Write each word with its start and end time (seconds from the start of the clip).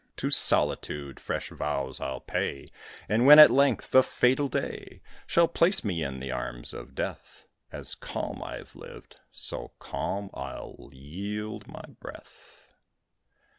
To 0.17 0.31
Solitude 0.31 1.19
fresh 1.19 1.51
vows 1.51 1.99
I'll 2.01 2.21
pay; 2.21 2.71
And 3.07 3.27
when, 3.27 3.37
at 3.37 3.51
length, 3.51 3.91
the 3.91 4.01
fatal 4.01 4.47
day 4.47 5.03
Shall 5.27 5.47
place 5.47 5.83
me 5.85 6.01
in 6.03 6.19
the 6.19 6.31
arms 6.31 6.73
of 6.73 6.95
death, 6.95 7.45
As 7.71 7.93
calm 7.93 8.41
I've 8.43 8.75
lived, 8.75 9.19
so 9.29 9.73
calm 9.77 10.31
I'll 10.33 10.89
yield 10.91 11.67
my 11.67 11.85
breath. 11.99 12.67